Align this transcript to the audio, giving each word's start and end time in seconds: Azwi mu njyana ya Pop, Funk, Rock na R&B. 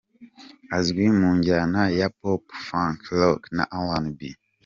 Azwi 0.77 1.05
mu 1.19 1.29
njyana 1.37 1.81
ya 1.99 2.07
Pop, 2.19 2.43
Funk, 2.65 2.99
Rock 3.19 3.41
na 3.57 3.63
R&B. 3.87 4.19